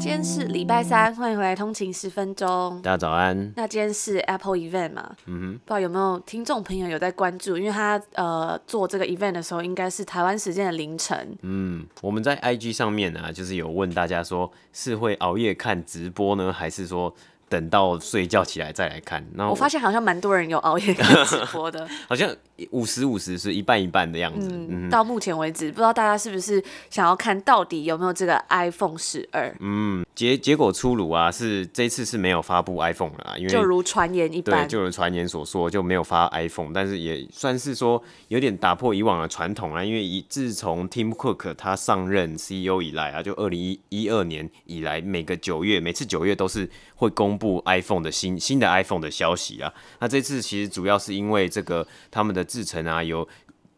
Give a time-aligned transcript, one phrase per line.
[0.00, 2.80] 今天是礼拜三，欢迎回来通勤十分钟。
[2.82, 3.52] 大家早安。
[3.56, 5.16] 那今天是 Apple Event 嘛？
[5.26, 5.52] 嗯哼。
[5.54, 7.58] 不知道有没有听众朋友有在关注？
[7.58, 11.36] 因为他呃做这个 event 的时候，应该是台湾时间的凌晨。
[11.42, 17.12] 嗯，我们在 IG 上面呢、啊，就是有问大家说，是会熬夜看直播呢，还是说？
[17.48, 22.28] 等到睡觉起来再来看，然后我，我发现好像蛮多人有熬夜看直播的， 好像
[22.70, 24.48] 五十五十是一半一半的样子。
[24.52, 29.54] 嗯，嗯，到目前为止，不知道大家是不是想要看到底有没有这个 iPhone 十二？
[29.60, 53.26] 嗯，结结果出炉啊，是这次是没有发布 iPhone 了啊，因为就如传言一般，对，就如传言所说，就没有发 iPhone，但是也算是说有点打破以往的传统啊，因为一自从 Tim Cook 他上任 CEO 以来啊，就二零一一二年以来，每个九月，每次九月都是会公布 iPhone 的新新的 iPhone 的消息啊，那这次其实主要是因为这个他们的制程啊有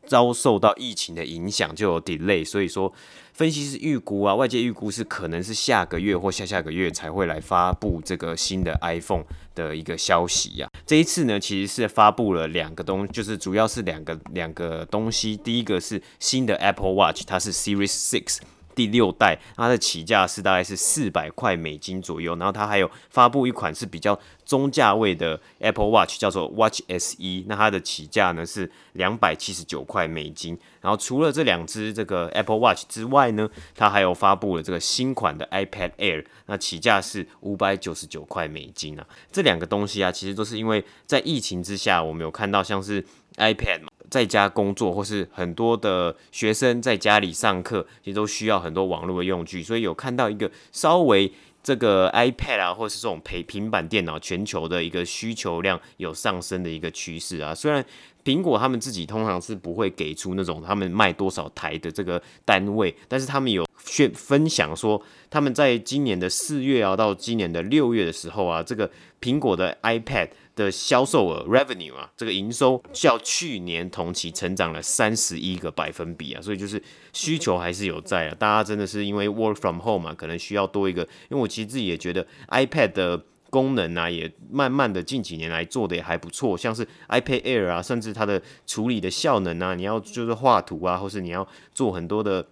[0.07, 2.93] 遭受到疫情的影响，就有 delay，所以说
[3.33, 18.39] 分析师预估啊，外界预估是可能是下个月或下下个月才会来发布这个新的 iPhone 的一个消息呀、这一次呢，其实是发布了两个东，就是主要是两个两个东西，第一个是新的 Apple Watch，它是 Series Six。
[18.75, 30.59] 第六代，它的起价是大概是四百块美金左右，然后它还有发布一款是比较中价位的 Apple Watch，叫做 Watch SE，那它的起价呢是两百七十九块美金。
[30.81, 39.07] 然后除了这两只这个 Apple Watch 之外呢，它还有发布了这个新款的 iPad Air，那起价是五百九十九块美金啊。
[39.31, 43.05] 这两个东西啊，其实都是因为在疫情之下，我们有看到像是
[43.37, 43.89] iPad 嘛。
[44.11, 51.33] 在家工作，或是很多的学生在家里上课，其实都需要很多网络的用具，所以有看到一个稍微
[51.63, 57.55] 这个 iPad 啊，或是这种平平板电脑，全球的一个需求量有上升的一个趋势啊。
[57.55, 57.85] 虽然
[58.25, 65.01] 苹果他们自己通常是不会给出那种他们卖多少台的这个单位，但是他们有宣分享说，
[65.31, 70.31] 他们在今年的四月啊，到今年的六月的时候啊，这个苹果的 iPad。
[70.57, 92.47] 的销售额 revenue 啊，这个营收较去年同期成长了三十一个百分比啊，所以就是需求还是有在啊，大家真的是因为 work from home 嘛，可能需要多一个，因为我其实自己也觉得 iPad 的功能啊，也慢慢的近几年来做的也还不错，像是 iPad Air 啊，甚至它的处理的效能啊，你要就是画图啊，或是你要做很多的，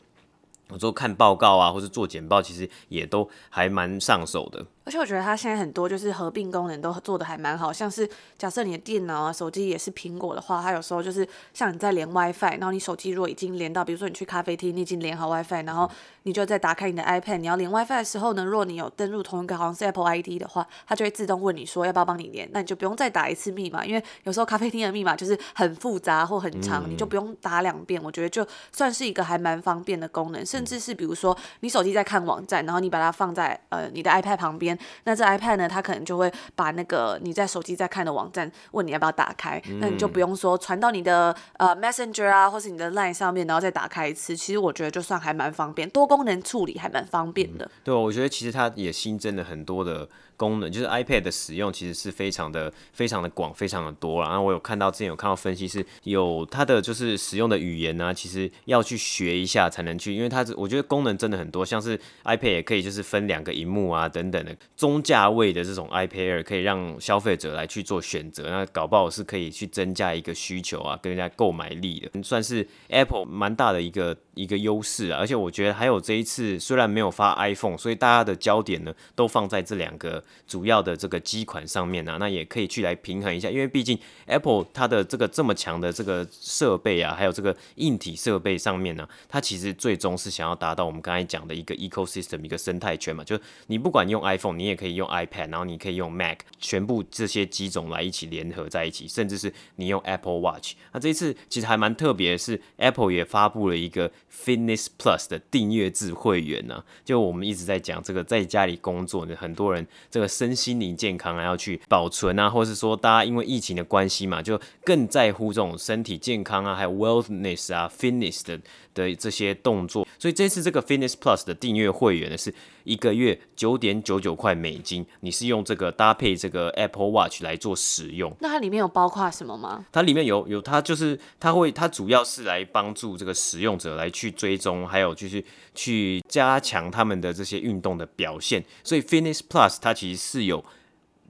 [0.71, 4.67] 我说看报告啊，或是做简报，其实也都还蛮上手的。
[4.89, 15.91] 而且我觉得它现在很多就是合并功能都做的还蛮好，像是假设你的电脑啊、手机也是苹果的话，它有时候就是像你在连 WiFi，然后你手机如果已经连到，比如说你去咖啡厅，你已经连好 WiFi，然后
[16.23, 28.03] 你就再打开你的 iPad，你要连 WiFi 的时候呢，如果你有登录同一个好像是 Apple ID 的话，它就会自动问你说要不要帮你连，那你就不用再打一次密码，因为有时候咖啡厅的密码就是很复杂或很长，你就不用打两遍。
[28.03, 34.78] 我觉得就算是一个还蛮方便的功能，甚至是比如说你手机在看网站，然后你把它放在呃你的 iPad 旁边。
[35.05, 44.37] 那这 iPad 呢，它可能就会把那个你在手机在看的网站问你要不要打开，嗯、那你就不用说传到你的呃 Messenger 啊，或是你的 Line 上面，然后再打开一次。
[44.37, 47.65] 其实我觉得就算还蛮方便，多功能处理还蛮方便的。
[47.65, 50.09] 嗯、对，我觉得其实它也新增了很多的。
[50.39, 54.29] 功能就是 iPad 的使用其实是非常的非常的广，非常的多了。
[54.29, 75.19] 然后我有看到之前有看到分析是有它的就是使用的语言呢、啊，其实要去学一下才能去，因为它我觉得功能真的很多，像是 iPad 也可以就是分两个荧幕啊等等的中价位的这种 iPad 可以让消费者来去做选择，那搞不好是可以去增加一个需求啊，跟人家购买力的，算是 Apple 蛮大的一个一个优势啊。
[75.19, 80.23] 而且我觉得还有这一次虽然没有发 iPhone，所以大家的焦点呢都放在这两个。
[80.47, 100.75] 主要的这个机款上面呢、啊，那也可以去来平衡一下，因为毕竟 Apple 它的这个这么强的这个设备啊，还有这个硬体设备上面呢、它其实最终是想要达到我们刚才讲的一个 ecosystem 一个生态圈嘛，就你不管用 iPhone，你也可以用 iPad，然后你可以用 Mac，全部这些机种来一起联合在一起，甚至是你用 Apple Watch。
[100.93, 109.87] 那这一次其实还蛮特别是，Apple 也发布了一个 Fitness Plus 的订阅制会员呢、就我们一直在讲这个在家里工作的很多人
[110.19, 110.29] 这个。
[110.39, 118.61] 身心灵健康啊，要去保存啊，或是说大家因为疫情的关系嘛，就更在乎这种身体健康啊，还有 wellness 啊，fitness 的
[118.99, 120.07] 的这些动作。
[120.19, 122.53] 所以这次这个 Fitness Plus 的订阅会员呢，是
[122.83, 128.35] 一个月九点九九块美金，你是用这个搭配这个 Apple Watch 来做使用。
[128.41, 129.87] 那它里面有包括什么吗？
[129.93, 135.43] 它里面有有，它就是它会，它主要是来帮助这个使用者来去追踪，还有就是
[135.75, 138.65] 去加强他们的这些运动的表现。
[138.83, 140.65] 所以 Fitness Plus 它其实是有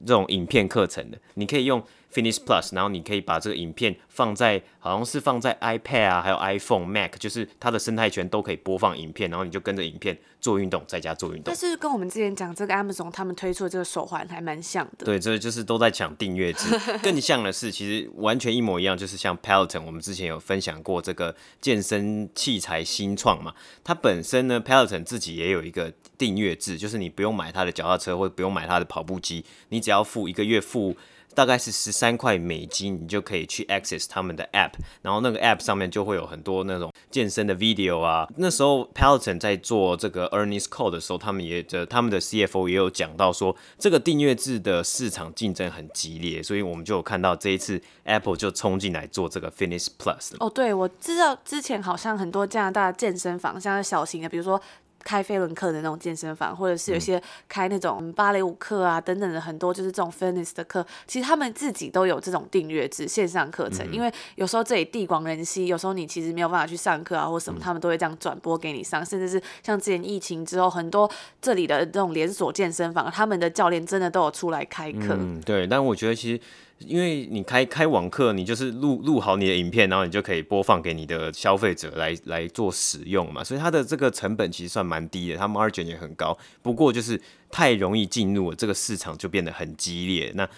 [0.07, 1.85] 这种影片课程的，你可以用。
[2.13, 11.45] Fitness Plus，然后你可以把这个影片放在，好像是放在 iPad 啊，还有 iPhone、Mac，就是它的生态圈都可以播放影片，然后你就跟着影片做运动，在家做运动。
[11.45, 15.05] 但是跟我们之前讲这个 Amazon 他们推出的这个手环还蛮像的。
[15.05, 16.75] 对，这就是都在抢订阅制。
[17.03, 23.55] 更像的是，其实完全一模一样，就是像 Peloton，我们之前有分享过这个健身器材新创嘛，
[23.85, 30.97] 它本身呢，Peloton 自己也有一个订阅制，就是你不用买它的脚踏车，或者不用买它的跑步机，你只要付一个月付。
[31.35, 34.73] 大概是十三块美金，你就可以去 access 他们的 app，
[35.03, 38.27] 然后那个 app 上面就会有很多那种健身的 video 啊。
[38.37, 50.33] 那时候 Peloton 在做这个 earnings call 的时候，他们也的他们的 CFO 也有讲到说，这个订阅制的市场竞争很激烈，所以我们就有看到这一次 Apple 就冲进来做这个 Fitness Plus。
[50.41, 54.61] 哦，对，我知道之前好像很多加拿大健身房，像小型的，比如说。
[55.05, 63.91] 开飞轮课的那种健身房，或者是有些开那种芭蕾舞课啊等等的很多，就是这种 fitness 的课，其实他们自己都有这种订阅制线上课程。
[63.93, 69.05] 因为有时候这里地广人稀，有时候你其实没有办法去上课啊，或什么，他们都会这样转播给你上。
[69.05, 71.11] 甚至是像之前疫情之后，很多
[71.41, 75.17] 这里的这种连锁健身房，他们的教练真的都有出来开课。
[75.19, 75.67] 嗯，对。
[75.67, 76.41] 但我觉得其实。
[76.79, 86.37] 因为你开开网课，你就是录录好你的影片，然后你就可以播放给你的消费者来来做使用嘛，所以它的这个成本其实算蛮低的，它 margin 也很高。
[86.63, 87.21] 不过就是
[87.51, 90.33] 太容易进入了这个市场，就变得很激烈。
[90.35, 90.49] 那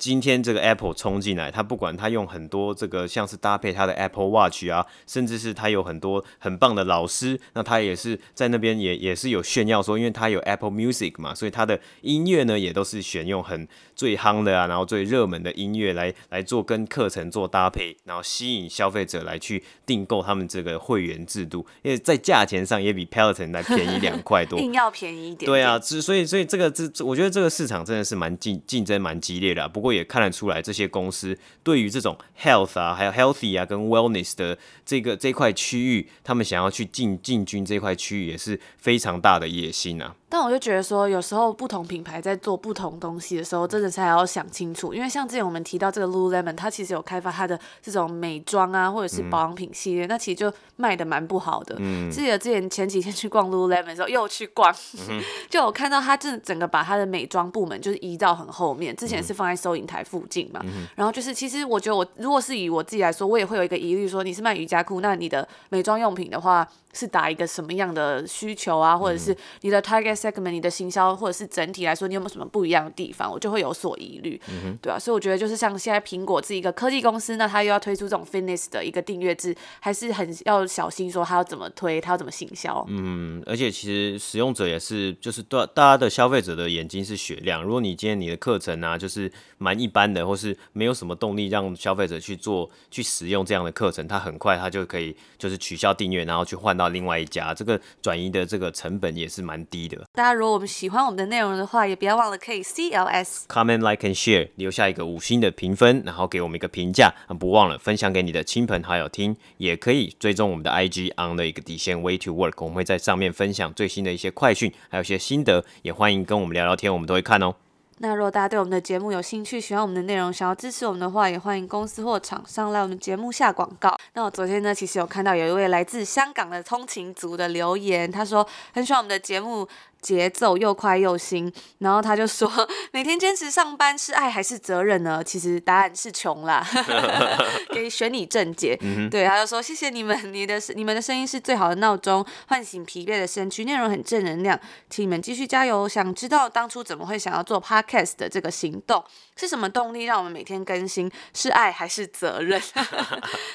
[0.00, 25.50] 今天这个 Apple 冲进来，它不管它用很多这个像是搭配它的 Apple Watch 啊，甚至是它有很多很棒的老师，那它也是在那边也也是有炫耀说，因为它有 Apple Music 嘛，所以它的音乐呢也都是选用很最夯的啊，然后最热门的音乐来来做跟课程做搭配，然后吸引消费者来去订购他们这个会员制度，因为在价钱上也比 Peloton 来便宜两块多， 硬要便宜一点点。
[25.50, 29.89] 对啊，所以所以这个这我觉得这个市场真的是蛮竞竞争蛮激烈的啊，不过。
[29.92, 40.14] 也看得出来，这些公司对于这种 health 啊，还有 healthy 啊，跟 wellness 的这个这块区域，他们想要去进进军这块区域，也是非常大的野心啊。
[40.30, 44.94] 但我就觉得说，有时候不同品牌在做不同东西的时候，真的是还要想清楚。
[44.94, 51.74] 因为像之前我们提到这个 Lululemon，它其实有开发它的这种美妆啊，或者是保养品系列，嗯、那其实就卖的蛮不好的。
[51.80, 52.08] 嗯。
[52.08, 54.72] 记得之前前几天去逛 Lululemon 的时候，又去逛，
[55.08, 60.60] 嗯、 就我看到它这整个把它的美妆部门就是移到很后面，之前是放在收银台附近嘛。
[60.62, 66.64] 嗯、然后就是，其实我觉得我如果是以我自己来说，我也会有一个疑虑，说你是卖瑜伽裤，那你的美妆用品的话。
[66.92, 73.30] 是打一个什么样的需求啊，或者是你的 target segment，你的行销，或者是整体来说，你有没有什么不一样的地方？
[73.30, 82.84] 我就会有所疑虑，嗯、哼对啊，所以我觉得就是像现在苹果是一个科技公司，那它又要推出这种 fitness 的一个订阅制，还是很要小心说它要怎么推，它要怎么行销。
[82.88, 87.62] 嗯，而且其实使用者也是，就是大大家的消费者的眼睛是雪亮。
[87.62, 96.79] 如果你今天你的课程啊，就是蛮一般的，或是没有什么动力让消费者去做去使用这样的课程，他很快他就可以就是取消订阅，然后去换。
[96.80, 100.02] 到另外一家，这个转移的这个成本也是蛮低的。
[100.14, 107.12] 大家如果我们喜欢我们的内容的话，也不要忘了可以 CLS comment like and share 留下一个五星的评分，然后给我们一个评价。
[107.38, 117.54] 不忘了分享给你的亲朋好友听，也可以追踪我们的 IG on 的一个底线 way to work，我们会在上面分享最新的一些快讯，还有一些心得，也欢迎跟我们聊聊天，我们都会看哦。
[118.02, 123.94] 那如果大家对我们的节目有兴趣，喜欢我们的内容，想要支持我们的话，也欢迎公司或厂商来我们节目下广告。
[124.14, 129.68] 那我昨天呢，其实有看到有一位来自香港的通勤族的留言，他说很喜欢我们的节目。
[130.00, 132.50] 节奏又快又新，然后他就说：
[132.92, 135.22] 每天坚持上班是爱还是责任呢？
[135.22, 136.66] 其实答案是穷啦，
[137.72, 138.78] 给选你正解。
[138.80, 145.88] 嗯、对，他就说：谢谢你们，你的你们的声音是最好的闹钟，唤醒疲惫的身躯，内容很正能量，请你们继续加油。
[145.88, 149.04] 想知道当初怎么会想要做 Podcast 的这个行动
[149.36, 151.10] 是什么动力，让我们每天更新？
[151.34, 152.60] 是爱还是责任？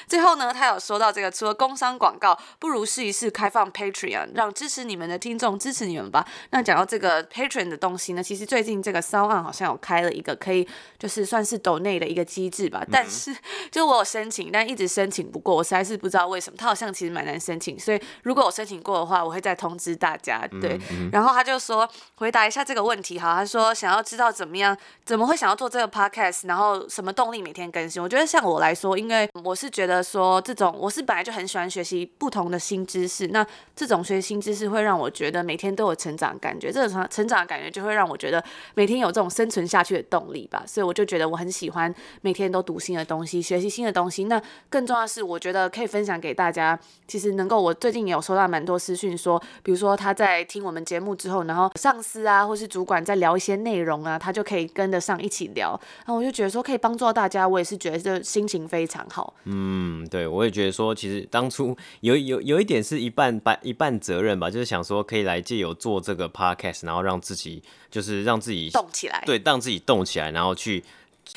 [0.06, 6.26] 最后呢，他有说到这个，除了工商广告，不如试一试开放 Patreon，让支持你们的听众支持你们吧。
[6.50, 10.66] 那讲到这个 Patreon 的东西呢，其实最近这个 SoundOn 好像有开了一个可以
[10.98, 13.34] 就是算是 donate 的一个机制吧，但是
[13.70, 20.46] 就我有申请，但一直申请不过，我实在是不知道为什么，他好像其实蛮难申请，所以如果我申请过的话，我会再通知大家。
[20.60, 20.80] 对，
[21.12, 28.02] 然后他就说回答一下这个问题哈，他说想要知道怎么样，怎么会想要做这个 podcast，然后什么动力每天更新？
[28.02, 38.42] 我觉得像我来说，因为我是觉得说这种我是本来就很喜欢学习不同的新知识，那这种学习新知识会让我觉得每天都有成长感觉，这种成成长的感觉就会让我觉得
[38.74, 40.62] 每天有这种生存下去的动力吧。
[40.66, 44.24] 所以我就觉得我很喜欢每天都读新的东西，学习新的东西。
[44.24, 44.40] 那
[44.70, 46.78] 更重要的是，我觉得可以分享给大家。
[47.06, 55.78] 其实能够，我最近也有收到蛮多私讯说，比如说他在听我们节目之后，然后上司啊或是主管在聊一些内容啊，他就可以跟得上一起聊。
[55.98, 59.34] 然后我就觉得说可以帮助到大家，我也是觉得这心情非常好。
[59.44, 70.82] 嗯，对，我也觉得说，其实当初有有有一点是一半半一半责任吧，就是想说可以来借由做这个 podcast，然后让自己就是让自己动起来，对，让自己动起来，然后去。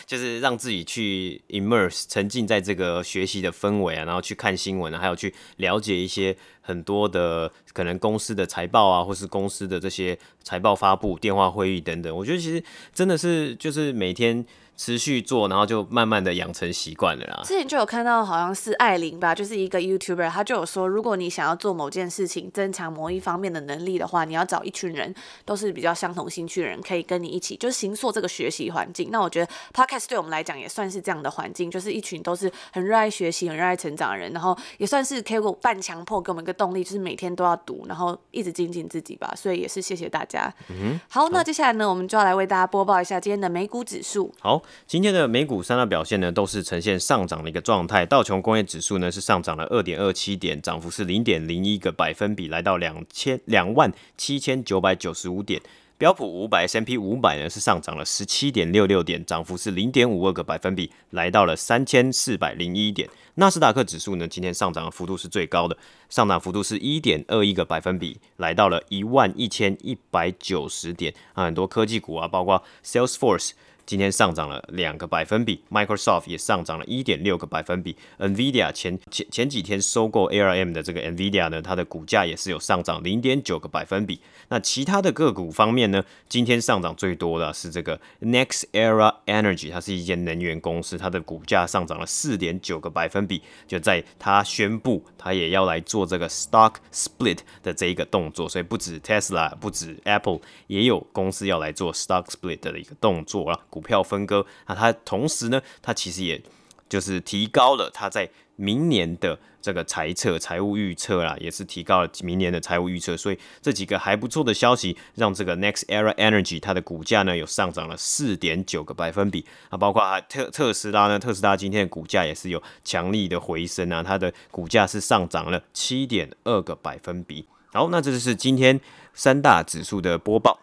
[0.05, 12.15] 就是让自己去 immerse 沉浸在这个学习的氛围啊，然后去看新闻啊，还有去了解一些很多的可能公司的财报啊，或是公司的这些财报发布、电话会议等等。
[12.15, 14.45] 我觉得其实真的是就是每天。
[14.79, 17.41] 持续做，然后就慢慢的养成习惯了啦。
[17.43, 29.09] 之前就有看到，好像是艾琳吧，就是一个 YouTuber，他就有说，如果你想要做某件事情，增强某一方面的能力的话，你要找一群人都是比较相同兴趣的人，可以跟你一起，就是形塑这个学习环境。
[29.11, 39.33] 那我觉得 Podcast 对我们来讲也算是这样的环境，就是一群都是很热爱学习、很热爱成长的人，然后也算是可以半强迫给我们一个动力，就是每天都要读，然后一直精进自己吧。
[39.35, 40.49] 所以也是谢谢大家。
[40.69, 44.33] 嗯，好，那接下来呢，我们就要来为大家播报一下今天的美股指数。
[44.39, 44.61] 好。
[44.87, 48.05] 今天的美股三大表现呢，都是呈现上涨的一个状态。
[48.05, 55.61] 道琼工业指数呢是上涨了二点二七点，涨幅是零点零一个百分比，来到两千两万七千九百九十五点。
[55.97, 63.09] 标普五百 S&P 五百呢是上涨了十七点六六点，涨幅是零点五二个百分比，来到了三千四百零一点。
[63.35, 65.77] 纳斯达克指数呢今天上涨的幅度是最高的，
[66.09, 71.13] 上涨幅度是一点二一个百分比，来到了一万一千一百九十点。
[71.33, 73.51] 啊，很多科技股啊，包括 Salesforce。
[73.89, 84.21] 今天上涨了两个百分比，Microsoft 也上涨了一点六个百分比，NVIDIA 前前前几天收购 ARM 的这个 NVIDIA 呢，它的股价也是有上涨零点九个百分比。
[84.49, 103.59] 那其他的个股方面呢，今天上涨最多的是这个 NextEra Energy，它是一间能源公司，它的股价上涨了四点九个百分比，就在它宣布它也要来做这个 Stock Split 的这一个动作，所以不止 Tesla，不止 Apple，也有公司要来做 Stock Split 的一个动作了。
[103.79, 106.41] 股票分割，那它同时呢，它其实也
[106.89, 127.45] 就是提高了它在明年的这个财测、财务预测啦，也是提高了明年的财务预测，所以这几个还不错的消息，让这个 NextEra Energy 它的股价呢有上涨了四点九个百分比啊，包括特特斯拉呢，特斯拉今天的股价也是有强力的回升啊，它的股价是上涨了七点二个百分比。
[127.71, 128.81] 好，那这就是今天
[129.13, 130.59] 三大指数的播报。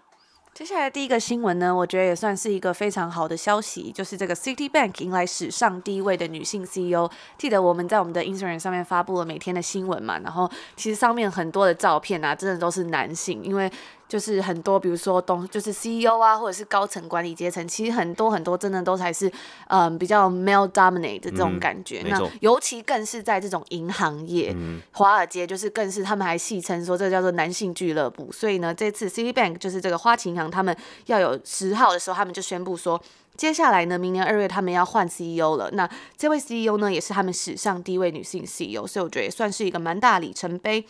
[0.56, 7.10] 接下来第一个新闻呢，我觉得也算是一个非常好的消息，就是这个 Citibank 迎来史上第一位的女性 CEO。
[7.36, 13.70] 记得我们在我们的 Instagram 上面发布了每天的新闻嘛，然后其实上面很多的照片啊，真的都是男性，因为。
[14.08, 19.30] 就是很多，比如说东，就是 CEO 啊，或者是高层管理阶层，其实很多很多真的都还是，
[19.68, 22.02] 嗯，比较 male dominate 的这种感觉。
[22.04, 28.30] 嗯、那尤其更是在这种银行业，嗯、华尔街就是更是他们还戏称说这个叫做男性俱乐部。
[28.30, 33.02] 所以呢，这次 Citibank 就是这个花旗银行，他们要有十号的时候，他们就宣布说，
[33.36, 35.68] 接下来呢，明年二月他们要换 CEO 了。
[35.72, 40.86] 那这位 CEO 呢，也是他们史上第一位女性 CEO，所以我觉得也算是一个蛮大里程碑。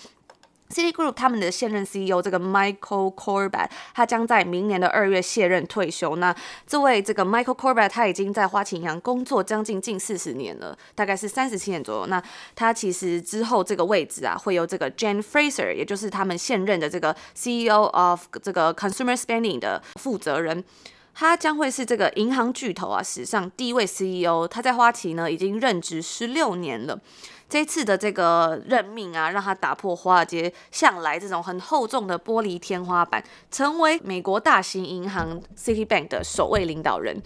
[0.68, 6.16] Citigroup 他们的现任 CEO 这个 Michael Corbat，他将在明年的二月卸任退休。
[6.16, 6.34] 那
[6.66, 12.06] 这位这个 Michael Corbat 他已经在花旗银行工作将近近四十年了，大概是三十七年左右。
[12.06, 12.22] 那
[12.54, 20.64] 他其实之后这个位置啊，会由这个 Jane Fraser，也就是他们现任的这个 CEO of 这个 Consumer Spending 的负责人，
[21.14, 24.48] 他将会是这个银行巨头啊史上第一位 CEO。
[24.48, 26.98] 他在花旗呢已经任职十六年了。
[27.48, 37.22] 这次的这个任命啊，让他打破华尔街向来这种很厚重的玻璃天花板，成为美国大型银行 Citibank 的首位领导人。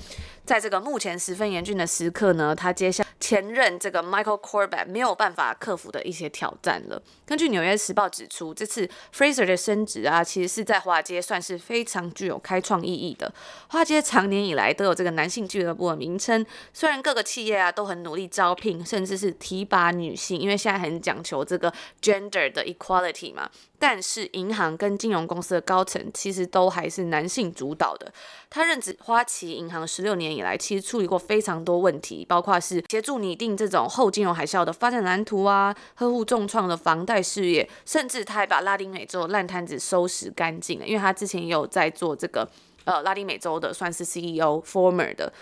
[0.51, 7.01] 在这个目前十分严峻的时刻呢，他接下前任这个 Michael Corbett 没有办法克服的一些挑战了。
[7.25, 13.33] 根据《纽约时报》指出，这次 Fraser 的升职啊，其实是在华尔街算是非常具有开创意义的。
[13.69, 23.49] 华尔街长年以来都有这个男性俱乐部的名称，虽然各个企业啊都很努力招聘，甚至是提拔女性，因为现在很讲求这个 gender 的 equality 嘛。
[23.81, 28.13] 但是银行跟金融公司的高层其实都还是男性主导的。
[28.51, 40.87] 他任职花旗银行十六年以来，其实处理过非常多问题，包括是协助拟定这种后金融海啸的发展蓝图啊，呵护重创的房贷事业，甚至他还把拉丁美洲烂摊子收拾干净了。
[40.87, 42.47] 因为他之前也有在做这个
[42.85, 45.33] 呃拉丁美洲的算是 CEO，former 的。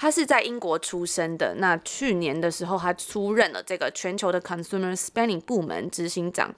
[0.00, 1.56] 他是在英国出生的。
[1.56, 6.54] 那去年的时候，他出任了这个全球的 Consumer Spending 部门执行长。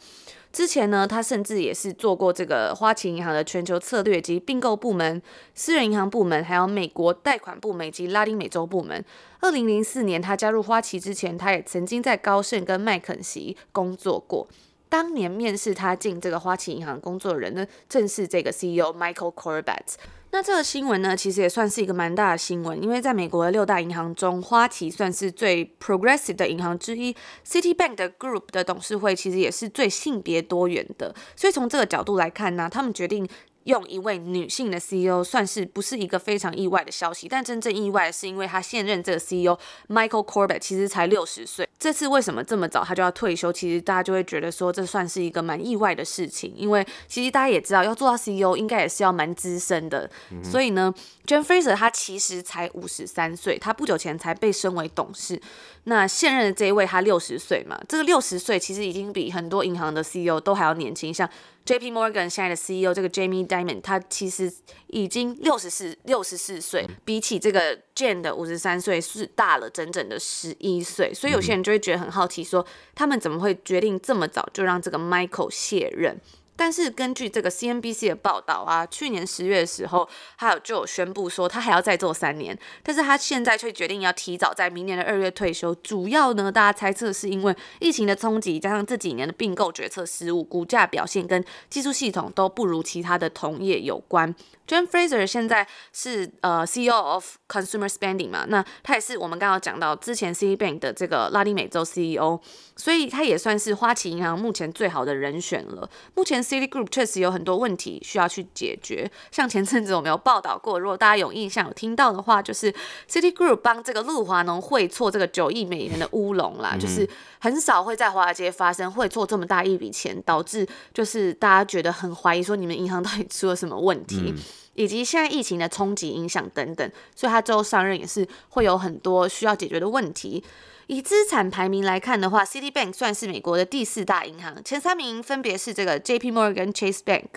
[0.53, 5.23] 之前呢，他甚至也是做过这个花旗银行的全球策略及并购部门、
[5.55, 9.05] 私人银行部门，还有美国贷款部门以及拉丁美洲部门。
[9.39, 14.49] 二零零四年他加入花旗之前，他也曾经在高盛跟麦肯锡工作过。
[14.89, 19.95] 当年面试他进这个花旗银行工作的人呢，正是这个 CEO Michael Corbat。
[20.33, 27.15] 那这个新闻呢，其实也算是一个蛮大的新闻，因为在美国的六大银行中，花旗算是最 progressive 的银行之一
[27.47, 33.29] ，Citibank 的 Group 的董事会其实也是最性别多元的，所以从这个角度来看呢，他们决定。
[33.65, 43.53] 用一位女性的 CEO 算是不是一个非常意外的消息，但真正意外的是，因为他现任这个 CEO Michael Corbett 其实才六十岁，这次为什么这么早他就要退休？
[43.53, 50.93] 其实大家就会觉得说，这算是一个蛮意外的事情，因为其实大家也知道，要做到 CEO 应该也是要蛮资深的，嗯、所以呢
[51.27, 55.41] ，Jane Fraser 他其实才五十三岁，他不久前才被升为董事。
[55.85, 61.29] 那现任的这一位他六十岁嘛，这个六十岁其实已经比很多银行的 CEO 都还要年轻，像。
[61.63, 61.93] J.P.
[61.93, 64.53] Morgan 现在的 CEO 这个 Jamie Dimon，他其实
[64.89, 76.19] 已经六十四六十四岁，比起这个 Jane 的五十三岁是大了整整的十一岁，所以有些人就会觉得很好奇，说他们怎么会决定这么早就让这个 Michael 卸任？
[76.61, 85.75] 但是根据这个 CNBC 的报道啊，去年十月的时候，他有就有宣布说他还要再做三年，但是他现在却决定要提早在明年的二月退休。
[85.77, 94.35] 主要呢，大家猜测是因为疫情的冲击，加上这几年的并购决策失误，股价表现跟技术系统都不如其他的同业有关。
[94.69, 102.39] jan Fraser 现在是呃 CEO of Consumer Spending 嘛，那他也是我们刚刚讲到之前 C Bank 的这个拉丁美洲 CEO，
[102.77, 105.91] 所以他也算是花旗银行目前最好的人选了。
[106.15, 112.75] 目前 Citigroup 确实有很多问题需要去解决，像前阵子我们有报道过，如果大家有印象有听到的话，就是
[113.09, 124.35] City Group 帮这个路华农汇错这个九亿美元的乌龙啦，就是很少会在华尔街发生汇错这么大一笔钱，导致就是大家觉得很怀疑说你们银行到底出了什么问题。
[124.75, 130.43] 以及现在疫情的冲击影响等等，所以他之后上任也是会有很多需要解决的问题。
[130.91, 137.29] 以资产排名来看的话，Citibank 算是美国的第四大银行，前三名分别是这个 JP Morgan Chase Bank，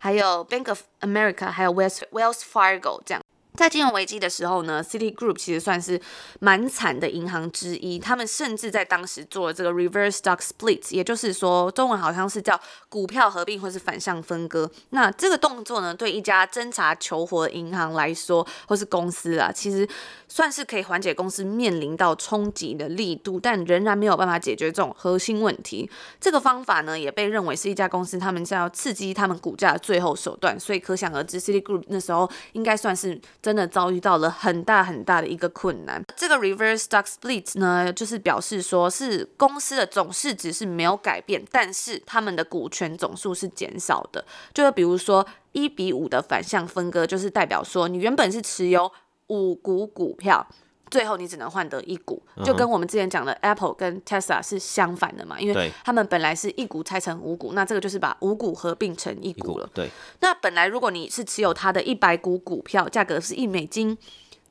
[0.00, 3.22] 还有 Bank of America，还有 Wells Wells Fargo 这样。
[3.54, 5.98] 在金融危机的时候呢，Citigroup 其实算是
[6.40, 7.98] 蛮惨的银行之一。
[7.98, 14.70] 他们甚至在当时做了这个 reverse stock split，也就是说中文好像是叫股票合并或是反向分割。
[14.90, 19.88] 那这个动作呢，对一家侦查求活的银行来说，或是公司啊，其实
[20.28, 25.90] 算是可以缓解公司面临到冲击的力度，但仍然没有办法解决这种核心问题。
[26.20, 30.58] 这个方法呢，也被认为是一家公司他们想要刺激他们股价的最后手段。
[30.58, 33.20] 所以可想而知，City Group 那时候应该算是。
[33.42, 36.02] 真的遭遇到了很大很大的一个困难。
[36.16, 44.24] 这个 reverse stock split 呢，就是表示说是公司的总市值是没有改变，但是他们的股权总数是减少的。
[44.52, 48.90] 就是比如说一比五的反向分割，就是代表说你原本是持有
[49.28, 50.46] 五股股票。
[50.88, 59.68] 最后你只能换得一股，就跟我们之前讲的 Apple 跟 Tesla 是相反的嘛，因为他们本来是一股拆成五股，那这个就是把五股合并成一股了。
[59.74, 63.98] 对，那本来如果你是持有它的一百股股票，价格是一美金，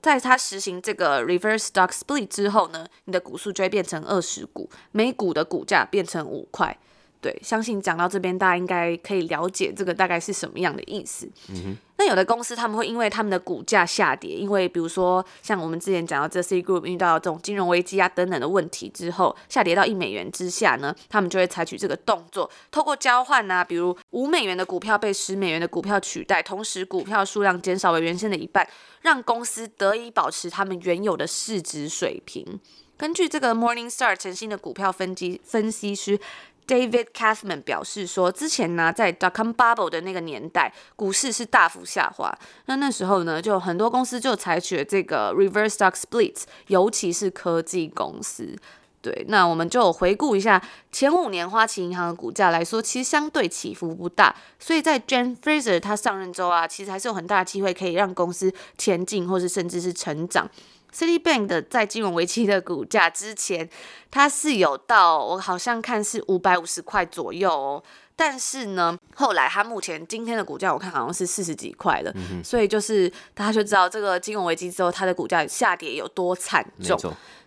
[0.01, 6.77] 在它实行这个 Reverse Stock Split 之后呢，你的股数就会变成二十股，每股的股价变成五块。
[7.25, 11.27] 对，相信讲到这边，大家应该可以了解这个大概是什么样的意思。
[11.49, 11.75] 嗯。
[11.97, 28.67] 那有的公司他们会因为他们的股价下跌，因为比如说像我们之前讲到这 Citigroup 遇到这种金融危机啊等等的问题之后，下跌到一美元之下呢，他们就会采取这个动作，透过交换啊，比如五美元的股票被十美元的股票取代，同时股票数量减少为原先的一半，
[29.01, 32.59] 让公司得以保持他们原有的市值水平。
[32.97, 36.19] 根据这个 Morningstar 晨星的股票分析分析师。
[36.67, 42.35] David Kathman 表示说，之前呢，在 dot-com bubble 的那个年代，股市是大幅下滑。
[42.65, 48.55] 那那时候呢，就很多公司就采取了这个 reverse stock split，尤其是科技公司。
[49.01, 50.59] 对，那我们就回顾一下
[50.91, 54.35] 前五年花旗银行的股价来说，其实相对起伏不大。
[54.57, 60.49] 所以在 Jan Fraser 他上任之后啊，其实还是有很大的机会可以让公司前进，或是甚至是成长。
[60.95, 63.69] Citibank 的在金融危机的股价之前，
[64.09, 67.83] 它是有到我好像看是五百五十块左右哦。
[68.15, 76.97] 但是呢，后来它目前今天的股价我看好像是四十几块了，嗯、所以就是大家就知道这个金融危机之后，它的股价下跌有多惨重。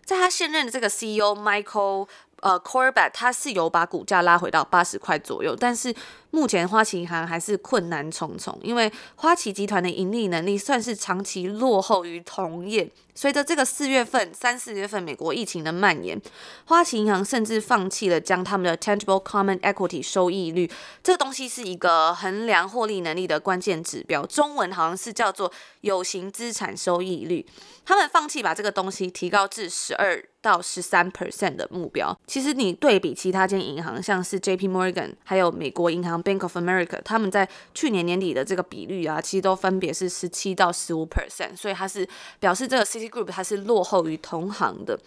[0.04, 2.06] 在他现任的这个 CEO Michael
[2.40, 5.94] 呃 Corbett，他是有把股价拉回到八十块左右，但是
[6.30, 12.90] 目前花旗银行还是困难重重，因为花旗集团的盈利能力算是长期落后于同业。
[13.14, 16.20] 随着这个四月份、三四月份美国疫情的蔓延，
[16.66, 20.70] 花旗银行甚至放弃了将他们的 Tangible Common Equity 收益率，
[21.02, 27.44] 这个东西是一个衡量获利能力的关键指标，中文好像是叫做有形资产收益率。
[27.84, 32.16] 他们放弃把这个东西提高至十二到十三 percent 的目标。
[32.26, 42.08] 其实你对比其他间银行，像是 JP Morgan 还有美国银行 Bank of America，他们在去年年底的这个比率啊，其实都分别是十七到十五 percent，所以它是
[42.40, 44.98] 表示这个 City Group 它是落后于同行的。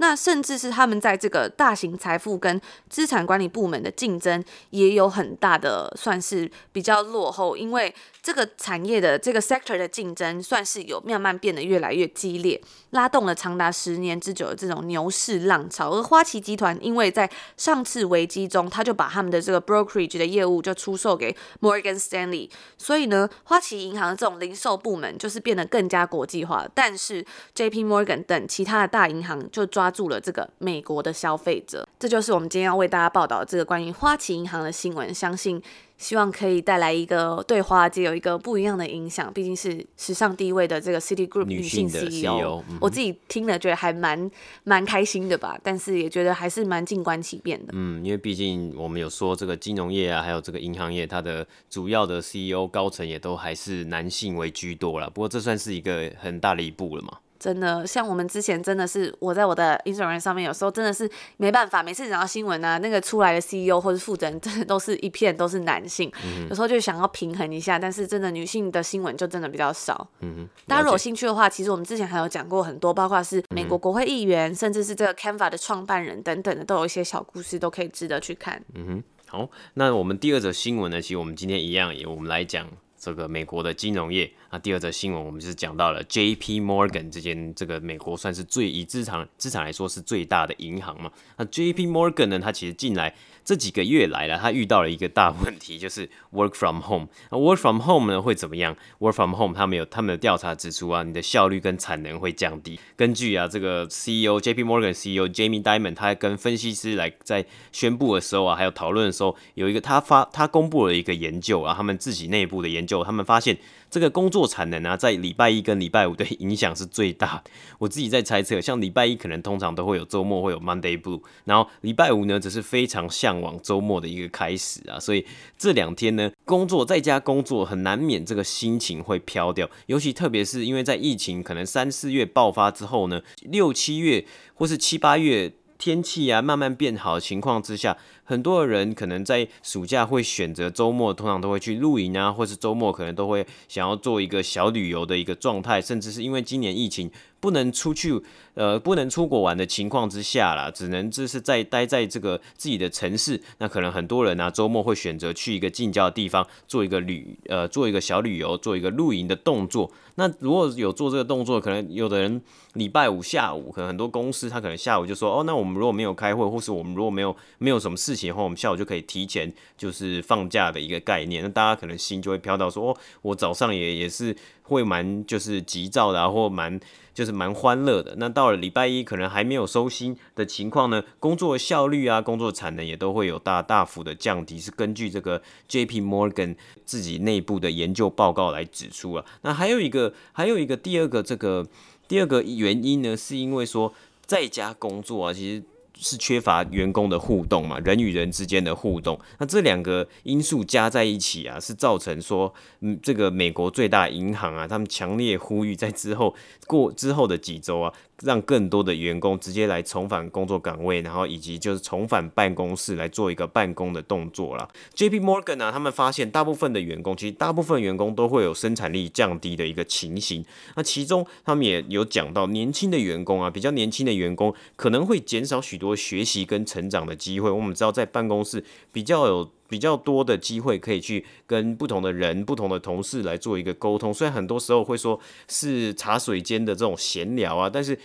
[0.00, 7.92] 那甚至是他们在这个大型财富跟资产管理部门的竞争也有很大的，算是比较落后，因为
[8.28, 12.60] 这个产业的这个 sector 的竞争算是有慢慢变得越来越激烈，
[12.90, 15.92] 拉动了长达十年之久的这种牛市浪潮。
[15.92, 26.68] 而花旗集团因为在上次危机中，他就把他们的这个 brokerage 的业务就出售给 Morgan Stanley，所以呢，花旗银行这种零售部门就是变得更加国际化。
[26.74, 35.12] 但是 JP Morgan 等其他的大银行就抓住了这个美国的消费者，这就是我们今天要为大家报道的这个关于花旗银行的新闻。
[35.12, 35.60] 相信
[35.96, 39.32] 希望可以带来一个对华尔街有一个不一样的影响。
[39.32, 44.30] 毕竟是史上第一位的这个 City Group 女性 CEO，, 性的 CEO、嗯、我自己听了觉得还蛮
[44.62, 45.58] 蛮开心的吧。
[45.60, 47.72] 但是也觉得还是蛮静观其变的。
[47.74, 55.10] 嗯，因为毕竟我们有说这个金融业啊，还有这个银行业，它的主要的 CEO 高层也都还是男性为居多了。
[55.10, 57.18] 不过这算是一个很大的一步了嘛。
[57.38, 70.08] 真的，像我们之前真的是，我在我的 Instagram 上面，有时候真的是没办法，每次讲到新闻啊，那个出来的 CEO 或者负责人，真的都是一片都是男性，嗯、有时候就想要平衡一下，但是真的女性的新闻就真的比较少。
[70.20, 78.60] 嗯，大家如果有兴趣的话，其实我们之前还有讲过很多，包括是美国国会议员，嗯、甚至是这个 Canva 的创办人等等的，都有一些小故事，都可以值得去看。
[78.74, 82.68] 嗯哼，好，那我们第二则新闻呢，其实我们今天一样，也我们来讲。
[82.98, 86.60] 这个美国的金融业那，第二则新闻我们是讲到了 J.P.
[86.60, 91.10] Morgan 这间这个美国算是最以资产资产来说是最大的银行嘛。
[91.36, 91.86] 那 J.P.
[91.86, 93.14] Morgan 呢，它其实进来
[93.48, 97.08] 这几个月来了，他遇到了一个大问题， 就是 Work from home。
[97.30, 102.78] 那 Work from home 呢会怎么样？Work from home 他们有他们的调查指出啊，你的效率跟产能会降低。
[102.94, 104.64] 根据啊这个 CEO J.P.
[104.64, 113.02] Morgan CEO Jamie Dimon 他跟分析师来在宣布的时候啊，还有讨论的时候，有一个他发他公布了一个研究啊，他们自己内部的研究。
[113.02, 113.56] 他们发现，
[113.90, 117.42] 这个工作产能啊，在礼拜一跟礼拜五的影响是最大。
[117.78, 124.98] 我自己在猜测，像礼拜一可能通常都会有周末会有 Monday Blue，然后礼拜五呢，只是非常向往周末的一个开始啊。
[125.00, 125.24] 所以
[125.56, 134.24] 这两天呢，工作在家工作很难免这个心情会飘掉，尤其特别是因为在疫情可能三四月爆发之后呢，六七月
[134.54, 135.52] 或是七八月。
[135.78, 137.96] 天气啊，慢慢变好的情况之下，
[138.28, 147.10] 很多人可能在暑假会选择周末，通常都会去露营啊，或是周末可能都会想要做一个小旅游的一个状态，甚至是因为今年疫情。
[147.40, 148.20] 不能出去，
[148.54, 153.40] 呃，不能出国玩的情况之下啦，只能就是在待在这个自己的城市。
[153.58, 159.88] 那可能很多人、啊，周末会选择去一个近郊的地方做一个旅，呃，做一个小旅游，做一个露营的动作。
[160.16, 171.42] 那如果有做这个动作，可能有的人礼拜五下午，可能很多公司他可能下午就说，哦，那我们如果没有开会，或是我们如果没有没有什么事情的话，我们下午就可以提前就是放假的一个概念。
[171.42, 176.80] 那大家可能心就会飘到说，哦，我早上也也是会蛮就是急躁的、啊，或蛮。
[177.14, 178.14] 就是蛮欢乐的。
[178.18, 184.60] 那到了礼拜一，可能还没有收心的情况呢，工作效率啊，工作产能也都会有大大幅的降低。
[184.60, 186.00] 是根据这个 J.P.
[186.00, 186.54] Morgan
[186.84, 189.24] 自己内部的研究报告来指出啊。
[189.42, 191.66] 那还有一个，还有一个第二个这个
[192.06, 193.92] 第二个原因呢，是因为说
[194.24, 195.64] 在家工作啊，其实
[196.00, 199.18] 是缺乏员工的互动嘛，人与人之间的互动。
[199.38, 206.34] 那这两个因素加在一起啊，是造成说，嗯，这个美国最大银行啊，他们强烈呼吁在之后
[206.66, 214.68] 过之后的几周啊，让更多的员工直接来重返工作岗位，然后以及就是重返办公室来做一个办公的动作啦。
[214.94, 220.44] JP Morgan 呢，他们发现大部分的员工，其实大部分员工都会有生产力降低的一个情形。
[220.76, 225.78] 那其中他们也有讲到，年轻的员工啊，比较年轻的员工可能会减少许。
[225.78, 234.12] 多学习跟成长的机会，我们知道在办公室比较有比较多的机会可以去跟不同的人、不同的同事来做一个沟通。
[234.12, 237.98] 虽然很多时候会说是茶水间的这种闲聊啊，但是。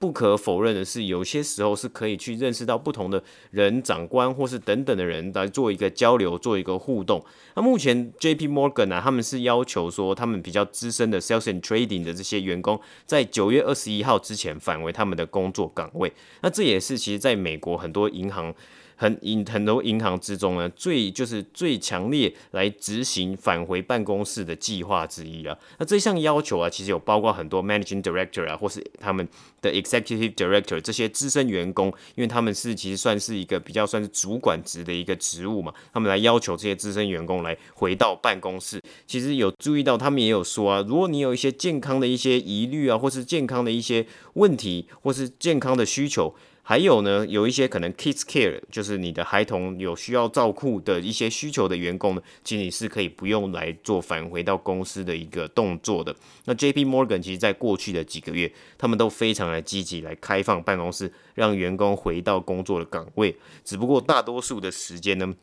[0.00, 7.20] 不可否认的是，有些时候是可以去认识到不同的人、长官或是等等的人来做一个交流、做一个互动。
[7.56, 16.12] 那目前 JP Morgan 啊，他们是要求说，他们比较资深的 Sales and Trading 的这些员工，在九月二十一号之前返回他们的工作岗位。
[16.42, 18.54] 那这也是其实在美国很多银行。
[18.98, 25.56] 很银很多银行之中呢，最就是最强烈来执行返回办公室的计划之一啊。
[25.78, 29.26] 那这项要求啊，其实有包括很多 managing director 啊，或是他们
[29.62, 38.82] 的 executive director 这些资深员工，因为他们是其实算是一个比较算是主管职的一个职务嘛，他们来要求这些资深员工来回到办公室。
[39.06, 44.04] 其实有注意到，他们也有说啊，如果你有一些健康的一些疑虑啊，或是健康的一些
[44.38, 46.34] 问题，或是健康的需求。
[46.62, 56.14] 还有呢，有一些可能 kids care，就是你的孩童有需要照顾的一些需求的员工呢，其实你是可以不用来做返回到公司的一个动作的。
[56.44, 63.34] 那 JP Morgan 其实在过去的几个月，他们都非常的积极来开放办公室，让员工回到工作的岗位。
[63.64, 65.34] 只不过大多数的时间呢，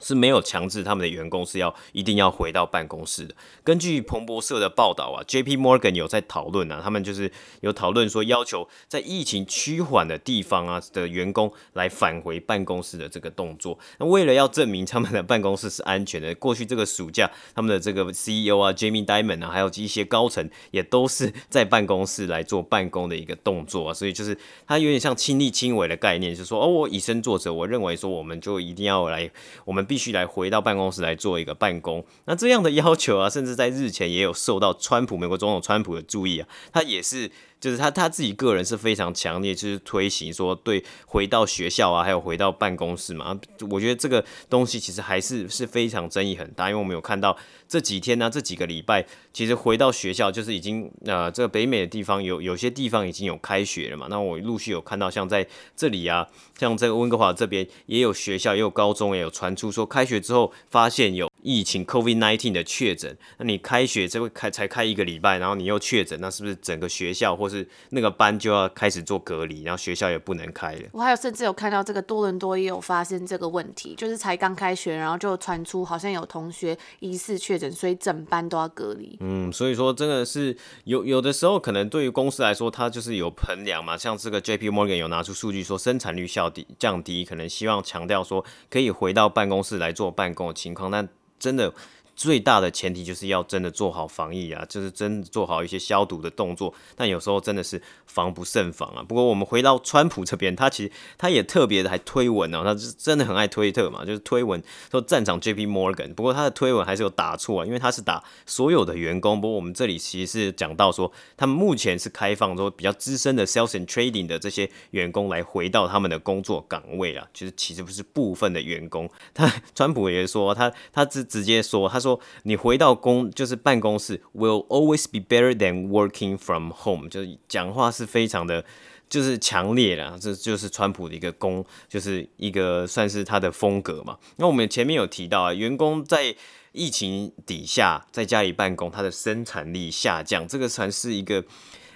[0.00, 3.34] 是没有强制他们的员工是要一定要回到办公室的。
[3.64, 7.30] 根据彭博社的报道啊，JP Morgan 有在讨论啊，他们就是
[7.60, 13.78] 有讨论说，要求在疫情趋缓的地方啊的员工来返回办公室的这个动作。
[13.98, 23.94] 那为了要证明他们的办公室是安全的，过去这个暑假，他们的这个 CEO 啊，Jamie Dimon 啊，还有一些高层也都是在办公室来做办公的一个动作啊。
[23.94, 29.28] 所以就是他有点像亲力亲为的概念，就是说，哦，我以身作则，我认为说，我们就一定要来，
[29.64, 29.87] 我们。
[29.88, 37.30] 必须来回到办公室来做一个办公，那这样的要求啊，甚至在日前也有受到川普美国总统川普的注意啊，他也是。
[37.60, 43.38] 就是他他自己个人是非常强烈，就是推行说对回到学校啊，还有回到办公室嘛。
[43.70, 47.36] 我觉得这个东西其实还是是非常争议很大，因为我们有看到
[47.68, 54.06] 这几天呢、啊，这几个礼拜，其实回到学校就是已经呃，这个北美的地方有有些地方已经有开学了嘛。
[54.08, 56.26] 那我陆续有看到像在这里啊，
[56.58, 61.27] 像这个温哥华这边也有学校，也有高中也有传出说开学之后发现有。
[61.42, 70.88] 疫情 COVID-19 的确诊，那你开学这会开才开一个礼拜，然后你又确诊，那是不是整个学校或是那个班就要开始做隔离，然后学校也不能开了？
[70.92, 79.16] 我还有甚至有看到这个多伦多也有发生这个问题，就是才刚开学，然后就传出好像有同学疑似确诊，所以整班都要隔离。
[79.20, 91.08] 嗯，所以说真的是有有的时候可能对于公司来说，它就是有衡量嘛，像这个 JP Morgan 有拿出数据说生产率效低降低，可能希望强调说可以回到办公室来做办公的情况，但。
[91.38, 91.72] 真的。
[92.18, 96.74] 最大的前提就是要真的做好防疫啊，就是真的做好一些消毒的动作。
[96.96, 99.04] 但有时候真的是防不胜防啊。
[99.06, 106.12] 不过我们回到川普这边，他其实他也特别的还推文哦，他是真的很爱推特嘛，就是推文说赞赏 JP Morgan。
[106.12, 109.40] 不过他的推文还是有打错啊，因为他是打所有的员工。
[109.40, 119.08] 不过我们这里其实是讲到说，他们目前是开放说比较资深的 Sales and Trading 的这些员工来回到他们的工作岗位啊，就是其实不是部分的员工。
[119.32, 122.07] 他川普也说，他他直直接说，他说。
[122.08, 127.08] 说你回到公就是办公室，will always be better than working from home。
[127.08, 128.64] 就是讲话是非常的，
[129.08, 134.18] 就是强烈啦，这就是川普的一个公，就是一个算是他的风格嘛。
[134.36, 136.34] 那我们前面有提到啊，员工在
[136.72, 141.44] 疫情底下在家里办公，他的生产力下降，这个算是一个。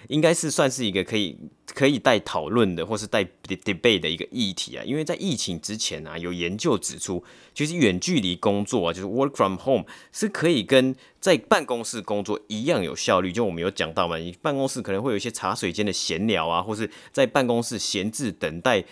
[0.07, 1.37] 应该是算是一个可以
[1.67, 4.83] 可以带讨论的，或是带 debate 的一个议题啊。
[4.83, 13.31] 因为在疫情之前啊，有研究指出，其实远距离工作啊，就是 work from home 是可以跟在办公室工作一样有效率。
[13.31, 18.83] 就我们有讲到嘛，你办公室可能会有一些茶水间的闲聊啊，或是在办公室闲置等待。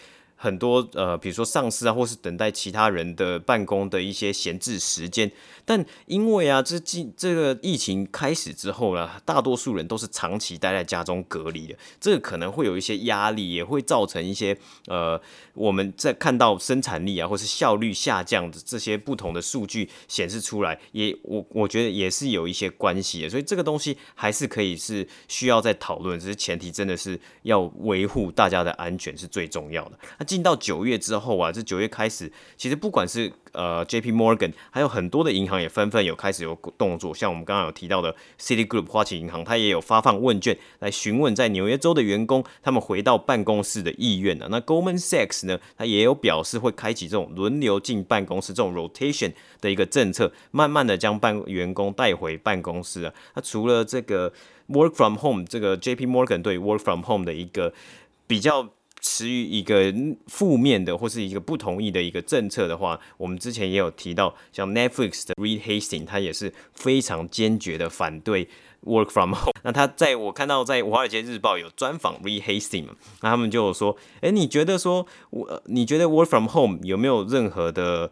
[0.42, 5.32] 很多呃，比如说上司啊，或是等待其他人的办公的一些闲置时间。
[5.64, 15.22] 但因为啊，这近这个疫情开始之后呢，大多数人都是长期待在家中隔离的，这个可能会有一些压力，也会造成一些呃，
[15.54, 30.00] 我们在看到生产力啊，或是效率下降的这些不同的数据显示出来，也我我觉得也是有一些关系的，所以这个东西还是可以是需要再讨论，只是前提真的是要维护大家的安全是最重要的。
[30.18, 34.14] 那进到九月之后啊，这九月开始，其实不管是呃，J.P.
[34.14, 44.48] Morgan 还有很多的银行也纷纷有开始有动作，像我们刚刚有提到的 City Group 花旗银行，它也有发放问卷来询问在纽约州的员工他们回到办公室的意愿呢。
[44.50, 53.14] 那 Goldman Sachs 呢，它也有表示会开启这种轮流进办公室这种 rotation 的一个政策，慢慢的将办员工带回办公室啊。
[53.36, 54.32] 那除了这个
[54.70, 56.08] Work from Home，这个 J.P.
[56.08, 57.74] Morgan 对 Work from Home 的一个
[58.26, 58.70] 比较。
[59.02, 59.94] 持于一个
[60.28, 68.48] 负面的或是一个不同意的一个政策的话，我们之前也有提到，像 Netflix 的 Reed Hastings，他也是非常坚决的反对
[68.86, 69.54] Work from Home。
[69.64, 72.90] 那他在我看到在《华尔街日报》有专访 Reed Hastings，
[73.22, 78.12] 那他们就有说，哎，你觉得说我你觉得 Work from Home 有没有任何的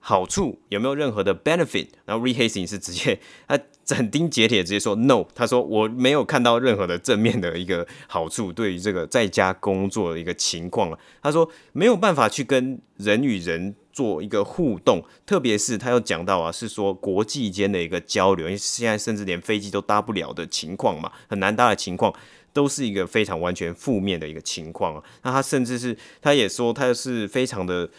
[0.00, 0.60] 好处？
[0.70, 1.88] 有没有任何的 benefit？
[2.04, 3.58] 然后 Reed Hastings 是直接 他。
[3.82, 22.14] 斩钉截铁直接说 no，他说我没有看到任何的正面的一个好处，对于这个在家工作的一个情况，他说没有办法去跟人与人做一个互动，特别是他又讲到啊，是说国际间的一个交流，因为现在甚至连飞机都搭不了的情况嘛，很难搭的情况，
[22.52, 25.02] 都是一个非常完全负面的一个情况啊。
[25.24, 27.90] 那他甚至是他也说他是非常的。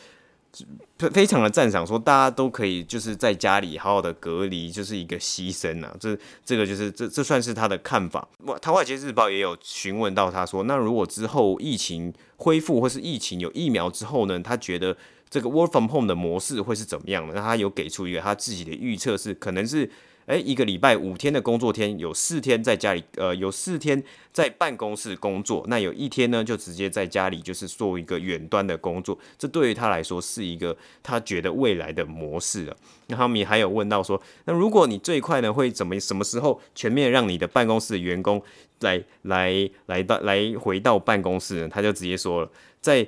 [1.13, 5.95] 非常的赞赏，说大家都可以就是在家里好好的隔离，就是一个牺牲啊。
[5.99, 8.27] 这这个就是这这算是他的看法。
[8.61, 14.95] 他，《华尔街日报》也有询问到他说，那如果之后疫情恢复或是疫情有疫苗之后呢，他觉得
[15.29, 17.33] 这个 Work from Home 的模式会是怎么样的？
[17.33, 19.89] 那他有给出一个他自己的预测是，可能是。
[20.27, 29.17] 诶，一个礼拜五天的工作天，有四天在家里，呃，有四天在办公室工作，那有一天呢，就直接在家里，就是做一个远端的工作。
[29.37, 32.77] 这对于他来说是一个他觉得未来的模式了。
[33.07, 38.41] 那他们也还有问到说，那如果你最快呢，会怎么什么时候全面让你的办公室员工
[38.79, 41.69] 来来来到来回到办公室呢？
[41.69, 43.05] 他就直接说了，在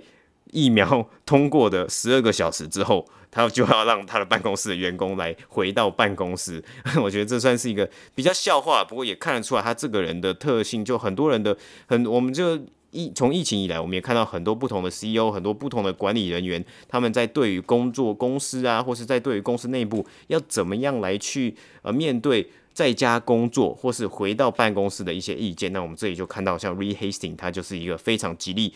[0.54, 3.06] 疫苗通过的十二个小时之后。
[3.36, 6.64] 他就要让他的办公室的员工来回到办公室，
[7.02, 10.86] 我觉得这算是一个比较笑话，不过也看得出来他这个人的特性。
[10.86, 12.56] 就很多人的很，我们就
[12.92, 25.74] 疫从疫情以来，我们也看到很多不同的 CEO，很多不同的管理人员，他们在对于工作公司啊，或是在对于公司内部要怎么样来去呃面对在家工作或是回到办公室的一些意见。
[25.74, 28.72] 那我们这里就看到像 Rehasting，他就是一个非常极力。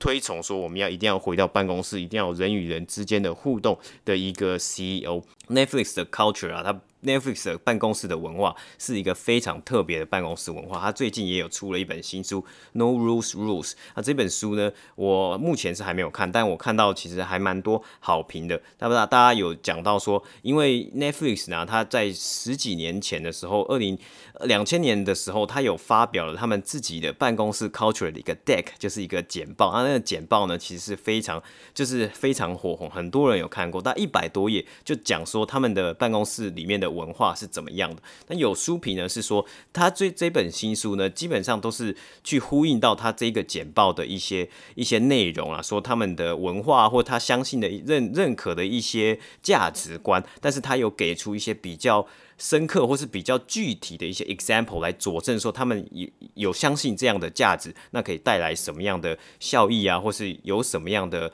[0.00, 5.22] 推崇说，我们要一定要回到办公室，一定要有人与人之间的互动的一个 CEO。
[5.48, 6.80] Netflix 的 culture 啊，它。
[7.02, 10.78] Netflix 的办公室的文化是一个非常特别的办公室文化。
[10.78, 13.70] 他最近也有出了一本新书《No Rules Rules》。
[13.94, 18.60] 那这本书呢，我目前是还没有看，但我看到其实还蛮多好评的。
[18.76, 19.06] 大不大？
[19.06, 23.98] 大家有讲到说，因为 Netflix 呢，它在十几年前的时候，二零
[24.44, 29.68] 两千年的时候，他有发表了他们自己的办公室 culture 的一个 deck，就是一个简报。
[29.68, 36.90] 啊，那个简报呢，其实是非常就是非常火红，很多人有看过，大概一百多页，就讲说他们的办公室里面的。
[36.90, 38.02] 文化是怎么样的？
[38.26, 52.04] 那有书评呢是说，他这这本新书呢，基本上都是去呼应到他这个简报的一些一些内容啊，说他们的文化或他相信的认认可的一些价值观，但是他有给出一些比较
[52.40, 61.32] 深刻或是比较具体的一些 example 来佐证说他们有有相信这样的价值，那可以带来什么样的效益啊，或是有什么样的。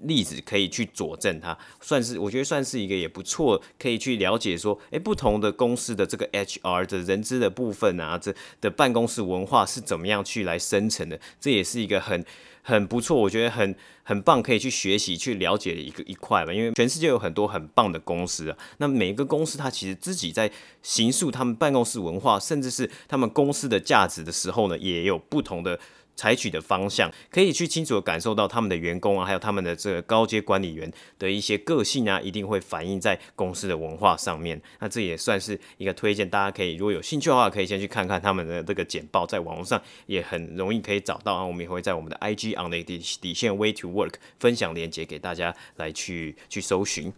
[0.00, 12.22] 例子可以去佐证它，算是我觉得算是一个也不错，可以去了解说，诶，不同的公司的这个 HR 的人资的部分啊，这的办公室文化是怎么样去来生成的，这也是一个很
[12.66, 16.52] 很不错，我觉得很很棒，可以去学习去了解一个一块吧。
[16.52, 20.50] 因为全世界有很多很棒的公司啊，那每一个公司它其实自己在
[20.82, 25.78] 行塑他们办公室文化，甚至是他们公司的价值的时候呢，也有不同的。
[26.16, 34.60] 采取的方向，可以去清楚的感受到他们的员工啊，还有他们的这个高阶管理员的一些个性啊，一定会反映在公司的文化上面。
[34.78, 41.44] 那这也算是一个推荐，大家可以如果有兴趣的话，可以先去看看他们的这个简报，在网络上也很容易可以找到啊。
[41.44, 47.12] 我们也会在我们的 IG on the 底底线 Way to Work 分享链接给大家来去去搜寻。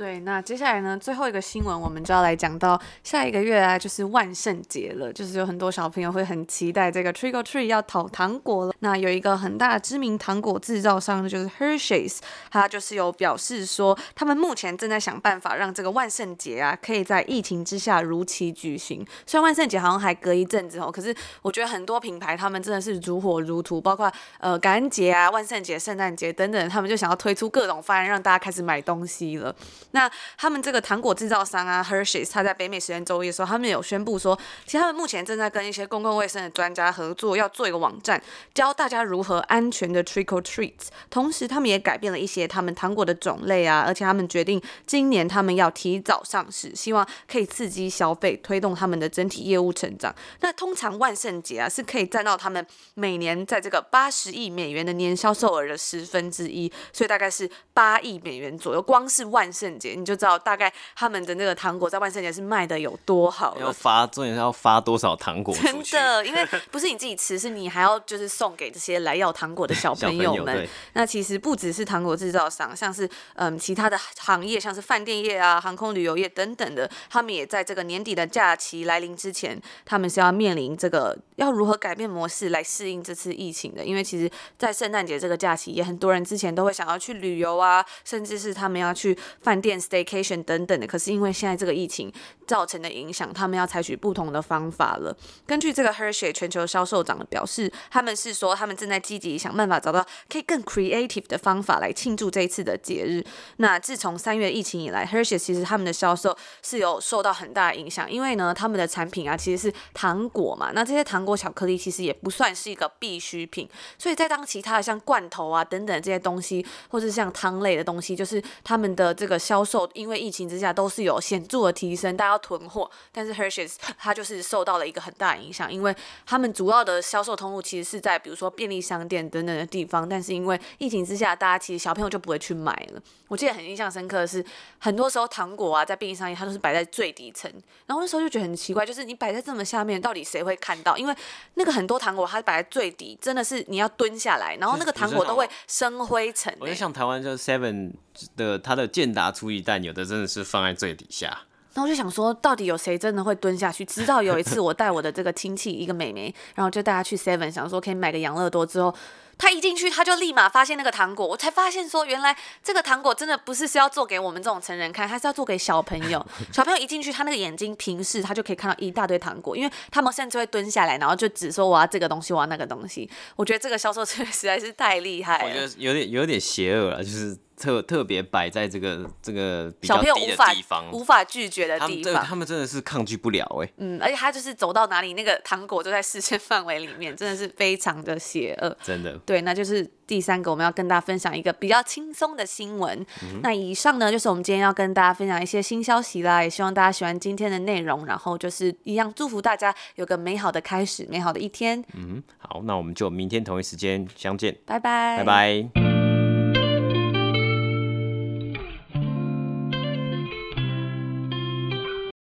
[0.00, 8.72] 对，那接下来呢，最后一个新闻，我们就要来讲到下一个月啊，就是万圣节了，就是有很多小朋友会很期待这个 Trick or Treat 要讨糖果了。
[8.78, 12.16] 那有一个很大的知名糖果制造商就是 Hershey's，
[12.50, 19.06] 他就是有表示说，他们目前正在想办法让这个万圣节啊，可以在疫情之下如期举行。
[19.26, 29.54] 虽然万圣节好像还隔一阵子哦，可是我觉得很多品牌他们真的是如火如荼，包括呃感恩节啊、万圣节、圣诞节等等，他们就想要推出各种方案让大家开始买东西了。
[29.92, 38.22] 那他们这个糖果制造商啊，Hershey's，他在北美时间周一的时候，他们有宣布说，其实他们目前正在跟一些公共卫生的专家合作，要做一个网站，
[38.54, 40.88] 教大家如何安全的 trick or treats。
[41.08, 50.14] 同时，他们也改变了一些他们糖果的种类啊，而且他们决定今年他们要提早上市，希望可以刺激消费，推动他们的整体业务成长。
[50.40, 58.80] 那通常万圣节啊，是可以占到他们每年在这个八十亿美元的年销售额的十分之一，所以大概是八亿美元左右。
[58.80, 65.54] 光是万圣节你就知道大概他们的那个糖果在万圣节是卖的有多好，要发重点是要发多少糖果？
[65.54, 70.56] 真的，因为 不是你自己吃，是你还要就是送给这些来要糖果的小朋友们。
[70.62, 83.84] 友那其实不只是糖果制造商，像是嗯其他的行业，像是饭店业啊、航空旅游业等等的，他们也在这个年底的假期来临之前，他们是要面临这个要如何改变模式来适应这次疫情的。
[83.84, 90.86] 因为其实，在圣诞节这个假期，也很多人之前都会想要去旅游啊，甚至是他们要去饭店 staycation 等等的。
[90.86, 92.10] 可是因为现在这个疫情
[92.46, 95.14] 造成的影响，他们要采取不同的方法了。
[95.46, 103.22] 根据这个 Hershey 全球销售长的表示，他们是说他们正在积极想办法找到可以更 creative 的方法来庆祝这一次的节日。
[103.58, 113.68] 那自从三月疫情以来，Hershey 其实他们的销售是有受到很大的影响，因为呢，他们的产品啊其实是糖果嘛，那这些糖果巧克力其实也不算是一个必需品，
[113.98, 122.90] 所以在当其他的像罐头啊等等这些东西，或是像汤类的东西，就是他们的这个销销售，因为疫情之下都是有显著的提升，大家要囤货。
[123.12, 125.94] 但是 Hershey's 它就是受到了一个很大的影响，因为
[126.26, 133.02] 他们主要的销售通路其实是在比如说便利商店等等的地方，但是因为疫情之下，大家其实小朋友就不会去买了。
[133.28, 134.44] 我记得很印象深刻的是，
[134.78, 137.50] 很多时候糖果啊在便利商店它都是摆在最底层，
[137.86, 140.96] 然后那时候就觉得很奇怪，就是你摆在这么下面，到底谁会看到？
[140.96, 141.14] 因为
[141.54, 146.58] 那个很多糖果它摆在最底，真的是你要蹲下来，然后那个糖果都会生灰尘、欸。
[146.60, 147.92] 我就像台湾就是 Seven
[148.36, 151.28] 的他的健达出一蛋，有的真的是放在最底下。
[151.72, 153.84] 然后我就想说，到底有谁真的会蹲下去？
[153.84, 158.92] 直到有一次我带我的这个亲戚一个妹妹，然后就带她去 Seven，想说可以买个养乐多之后。
[159.38, 166.26] 她一进去，她就立马发现那个糖果，我才发现说，原来这个糖果真的不是是要做给我们这种成人看，它是要做给小朋友。
[166.52, 173.08] 小朋友一进去，他那个眼睛平视，他就可以看到一大堆糖果，因为他们甚至会蹲下来，然后就只说我要这个东西，我要那个东西。
[173.36, 175.44] 我觉得这个销售策略实在是太厉害了。
[175.48, 177.38] 我觉得有点有点邪恶了，就是。
[177.60, 183.72] 特特别摆在这个这个比较低的地方，小朋友无法无法拒绝的地方，他们，他们真的是抗拒不了哎、欸。
[183.76, 188.74] 嗯，而且他就是走到哪里，那个糖果都在视线范围里面，真的是非常的邪恶。
[188.82, 189.14] 真的。
[189.26, 192.98] 对，那就是第三个我们要跟大家分享一个比较轻松的新闻。
[193.22, 201.84] 嗯、那以上呢，就是我们今天要跟大家分享一些新消息啦，也希望大家喜欢今天的内容，然后就是一样祝福大家有个美好的开始，美好的一天。
[201.92, 205.89] 嗯，好，那我们就明天同一时间相见，拜拜，拜拜。